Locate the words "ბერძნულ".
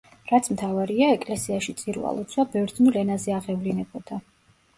2.57-2.99